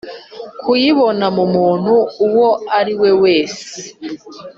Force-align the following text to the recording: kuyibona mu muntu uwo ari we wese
kuyibona 0.61 1.25
mu 1.37 1.45
muntu 1.55 1.93
uwo 2.25 2.47
ari 2.77 2.93
we 3.01 3.11
wese 3.23 3.71